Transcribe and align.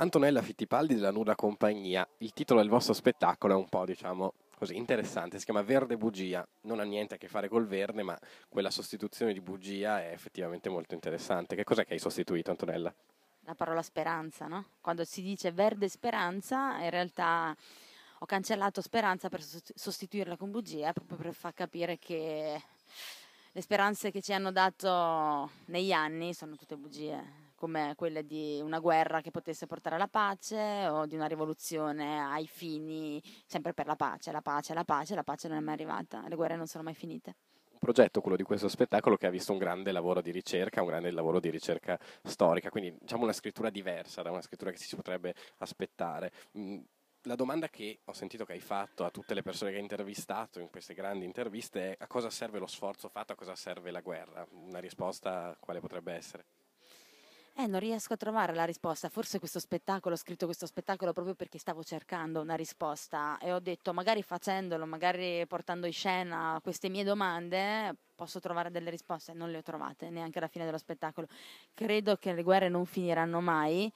Antonella 0.00 0.42
Fittipaldi 0.42 0.94
della 0.94 1.10
Nuda 1.10 1.34
Compagnia, 1.34 2.06
il 2.18 2.32
titolo 2.32 2.60
del 2.60 2.68
vostro 2.68 2.94
spettacolo 2.94 3.54
è 3.54 3.56
un 3.56 3.68
po', 3.68 3.84
diciamo, 3.84 4.32
così 4.56 4.76
interessante, 4.76 5.40
si 5.40 5.44
chiama 5.44 5.62
Verde 5.62 5.96
Bugia, 5.96 6.46
non 6.62 6.78
ha 6.78 6.84
niente 6.84 7.16
a 7.16 7.18
che 7.18 7.26
fare 7.26 7.48
col 7.48 7.66
verde, 7.66 8.04
ma 8.04 8.16
quella 8.48 8.70
sostituzione 8.70 9.32
di 9.32 9.40
bugia 9.40 10.00
è 10.00 10.12
effettivamente 10.12 10.68
molto 10.68 10.94
interessante. 10.94 11.56
Che 11.56 11.64
cos'è 11.64 11.84
che 11.84 11.94
hai 11.94 11.98
sostituito, 11.98 12.52
Antonella? 12.52 12.94
La 13.40 13.56
parola 13.56 13.82
speranza, 13.82 14.46
no? 14.46 14.66
Quando 14.80 15.02
si 15.02 15.20
dice 15.20 15.50
verde 15.50 15.88
speranza, 15.88 16.78
in 16.78 16.90
realtà 16.90 17.52
ho 18.20 18.26
cancellato 18.26 18.80
speranza 18.80 19.28
per 19.28 19.42
sostituirla 19.42 20.36
con 20.36 20.52
bugia, 20.52 20.92
proprio 20.92 21.16
per 21.16 21.34
far 21.34 21.54
capire 21.54 21.98
che 21.98 22.62
le 23.50 23.60
speranze 23.60 24.12
che 24.12 24.22
ci 24.22 24.32
hanno 24.32 24.52
dato 24.52 25.50
negli 25.64 25.90
anni 25.90 26.34
sono 26.34 26.54
tutte 26.54 26.76
bugie 26.76 27.47
come 27.58 27.94
quelle 27.96 28.24
di 28.24 28.60
una 28.62 28.78
guerra 28.78 29.20
che 29.20 29.32
potesse 29.32 29.66
portare 29.66 29.96
alla 29.96 30.06
pace 30.06 30.86
o 30.86 31.06
di 31.06 31.16
una 31.16 31.26
rivoluzione 31.26 32.22
ai 32.22 32.46
fini 32.46 33.20
sempre 33.44 33.74
per 33.74 33.86
la 33.86 33.96
pace, 33.96 34.30
la 34.30 34.40
pace, 34.40 34.74
la 34.74 34.84
pace, 34.84 35.16
la 35.16 35.24
pace 35.24 35.48
non 35.48 35.56
è 35.56 35.60
mai 35.60 35.74
arrivata, 35.74 36.24
le 36.28 36.36
guerre 36.36 36.54
non 36.54 36.68
sono 36.68 36.84
mai 36.84 36.94
finite. 36.94 37.34
Un 37.72 37.78
progetto, 37.80 38.20
quello 38.20 38.36
di 38.36 38.44
questo 38.44 38.68
spettacolo, 38.68 39.16
che 39.16 39.26
ha 39.26 39.30
visto 39.30 39.52
un 39.52 39.58
grande 39.58 39.90
lavoro 39.90 40.20
di 40.20 40.30
ricerca, 40.30 40.82
un 40.82 40.88
grande 40.88 41.10
lavoro 41.10 41.40
di 41.40 41.50
ricerca 41.50 41.98
storica, 42.22 42.70
quindi 42.70 42.94
diciamo 42.98 43.24
una 43.24 43.32
scrittura 43.32 43.70
diversa 43.70 44.22
da 44.22 44.30
una 44.30 44.42
scrittura 44.42 44.70
che 44.70 44.78
si 44.78 44.94
potrebbe 44.94 45.34
aspettare. 45.58 46.32
Mm, 46.56 46.78
la 47.22 47.34
domanda 47.34 47.68
che 47.68 48.00
ho 48.04 48.12
sentito 48.12 48.44
che 48.44 48.52
hai 48.52 48.60
fatto 48.60 49.04
a 49.04 49.10
tutte 49.10 49.34
le 49.34 49.42
persone 49.42 49.70
che 49.70 49.76
hai 49.76 49.82
intervistato 49.82 50.60
in 50.60 50.70
queste 50.70 50.94
grandi 50.94 51.24
interviste 51.24 51.90
è 51.90 51.96
a 51.98 52.06
cosa 52.06 52.30
serve 52.30 52.60
lo 52.60 52.66
sforzo 52.66 53.08
fatto, 53.08 53.32
a 53.32 53.36
cosa 53.36 53.56
serve 53.56 53.90
la 53.90 54.00
guerra? 54.00 54.46
Una 54.52 54.78
risposta 54.78 55.56
quale 55.58 55.80
potrebbe 55.80 56.12
essere? 56.12 56.44
Eh, 57.60 57.66
non 57.66 57.80
riesco 57.80 58.12
a 58.12 58.16
trovare 58.16 58.54
la 58.54 58.64
risposta. 58.64 59.08
Forse 59.08 59.40
questo 59.40 59.58
spettacolo, 59.58 60.14
ho 60.14 60.18
scritto 60.18 60.44
questo 60.46 60.64
spettacolo 60.64 61.12
proprio 61.12 61.34
perché 61.34 61.58
stavo 61.58 61.82
cercando 61.82 62.40
una 62.40 62.54
risposta 62.54 63.36
e 63.38 63.52
ho 63.52 63.58
detto 63.58 63.92
magari 63.92 64.22
facendolo, 64.22 64.86
magari 64.86 65.44
portando 65.48 65.86
in 65.86 65.92
scena 65.92 66.60
queste 66.62 66.88
mie 66.88 67.02
domande 67.02 67.96
posso 68.14 68.38
trovare 68.38 68.70
delle 68.70 68.90
risposte. 68.90 69.32
Non 69.32 69.50
le 69.50 69.58
ho 69.58 69.62
trovate 69.62 70.08
neanche 70.08 70.38
alla 70.38 70.46
fine 70.46 70.66
dello 70.66 70.78
spettacolo. 70.78 71.26
Credo 71.74 72.14
che 72.14 72.32
le 72.32 72.44
guerre 72.44 72.68
non 72.68 72.86
finiranno 72.86 73.40
mai 73.40 73.92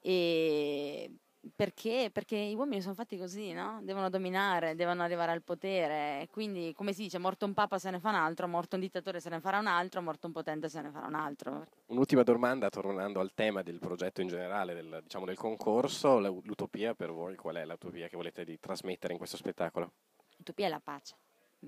e 0.00 1.08
perché? 1.54 2.10
Perché 2.12 2.36
gli 2.36 2.54
uomini 2.54 2.80
sono 2.80 2.94
fatti 2.94 3.16
così, 3.16 3.52
no? 3.52 3.80
Devono 3.82 4.08
dominare, 4.10 4.74
devono 4.74 5.02
arrivare 5.02 5.32
al 5.32 5.42
potere. 5.42 6.28
Quindi, 6.30 6.72
come 6.74 6.92
si 6.92 7.02
dice, 7.02 7.18
morto 7.18 7.46
un 7.46 7.54
papa 7.54 7.78
se 7.78 7.90
ne 7.90 8.00
fa 8.00 8.08
un 8.08 8.14
altro, 8.16 8.48
morto 8.48 8.76
un 8.76 8.82
dittatore 8.82 9.20
se 9.20 9.28
ne 9.28 9.40
farà 9.40 9.58
un 9.58 9.66
altro, 9.66 10.02
morto 10.02 10.26
un 10.26 10.32
potente 10.32 10.68
se 10.68 10.80
ne 10.80 10.90
farà 10.90 11.06
un 11.06 11.14
altro. 11.14 11.66
Un'ultima 11.86 12.22
domanda, 12.22 12.68
tornando 12.68 13.20
al 13.20 13.32
tema 13.34 13.62
del 13.62 13.78
progetto 13.78 14.20
in 14.20 14.28
generale, 14.28 14.74
del, 14.74 15.00
diciamo, 15.02 15.24
del 15.24 15.36
concorso, 15.36 16.18
l'utopia 16.18 16.94
per 16.94 17.12
voi, 17.12 17.36
qual 17.36 17.56
è 17.56 17.64
l'utopia 17.64 18.08
che 18.08 18.16
volete 18.16 18.58
trasmettere 18.58 19.12
in 19.12 19.18
questo 19.18 19.36
spettacolo? 19.36 19.92
L'utopia 20.36 20.66
è 20.66 20.68
la 20.68 20.80
pace, 20.80 21.16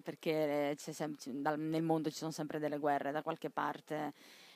perché 0.02 0.74
sempre, 0.76 1.56
nel 1.56 1.82
mondo 1.82 2.10
ci 2.10 2.16
sono 2.16 2.30
sempre 2.30 2.58
delle 2.58 2.78
guerre 2.78 3.12
da 3.12 3.22
qualche 3.22 3.50
parte 3.50 4.12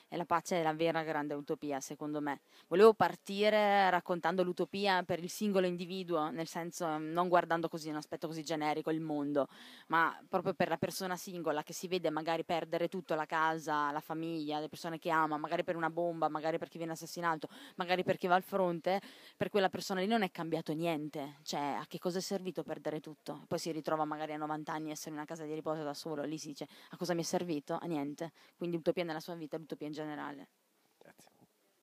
e 0.07 0.17
la 0.17 0.25
pace 0.25 0.59
è 0.59 0.63
la 0.63 0.73
vera 0.73 1.03
grande 1.03 1.33
utopia, 1.33 1.79
secondo 1.79 2.21
me. 2.21 2.41
Volevo 2.67 2.93
partire 2.93 3.89
raccontando 3.89 4.43
l'utopia 4.43 5.03
per 5.03 5.19
il 5.19 5.29
singolo 5.29 5.65
individuo, 5.65 6.29
nel 6.29 6.47
senso 6.47 6.97
non 6.97 7.27
guardando 7.27 7.67
così 7.67 7.89
un 7.89 7.95
aspetto 7.95 8.27
così 8.27 8.43
generico 8.43 8.91
il 8.91 8.99
mondo, 8.99 9.47
ma 9.87 10.17
proprio 10.27 10.53
per 10.53 10.69
la 10.69 10.77
persona 10.77 11.15
singola 11.15 11.63
che 11.63 11.73
si 11.73 11.87
vede 11.87 12.09
magari 12.09 12.43
perdere 12.43 12.87
tutto, 12.87 13.15
la 13.15 13.25
casa, 13.25 13.91
la 13.91 13.99
famiglia, 13.99 14.59
le 14.59 14.69
persone 14.69 14.99
che 14.99 15.09
ama, 15.09 15.37
magari 15.37 15.63
per 15.63 15.75
una 15.75 15.89
bomba, 15.89 16.29
magari 16.29 16.57
per 16.57 16.69
chi 16.69 16.77
viene 16.77 16.93
assassinato, 16.93 17.47
magari 17.75 18.03
per 18.03 18.17
chi 18.17 18.27
va 18.27 18.35
al 18.35 18.43
fronte, 18.43 19.01
per 19.35 19.49
quella 19.49 19.69
persona 19.69 19.99
lì 19.99 20.07
non 20.07 20.21
è 20.21 20.31
cambiato 20.31 20.73
niente, 20.73 21.37
cioè 21.43 21.59
a 21.79 21.85
che 21.87 21.99
cosa 21.99 22.19
è 22.19 22.21
servito 22.21 22.63
perdere 22.63 22.99
tutto? 22.99 23.45
Poi 23.47 23.59
si 23.59 23.71
ritrova 23.71 24.05
magari 24.05 24.33
a 24.33 24.37
90 24.37 24.73
anni 24.73 24.89
a 24.89 24.91
essere 24.91 25.11
in 25.11 25.17
una 25.17 25.25
casa 25.25 25.43
di 25.43 25.53
riposo 25.53 25.83
da 25.83 25.93
solo, 25.93 26.23
lì 26.23 26.37
si 26.37 26.47
dice 26.49 26.67
a 26.89 26.97
cosa 26.97 27.13
mi 27.13 27.21
è 27.21 27.25
servito? 27.25 27.77
A 27.81 27.85
niente. 27.85 28.31
Quindi 28.55 28.77
utopia 28.77 29.03
nella 29.03 29.19
sua 29.19 29.35
vita, 29.35 29.57
l'utopia 29.57 29.87
in 29.87 29.92
generale. 29.93 30.47